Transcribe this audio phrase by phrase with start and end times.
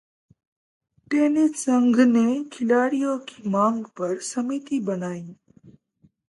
[1.11, 5.23] tennis संघ ने खिलाड़ियों की मांग पर समिति बनाई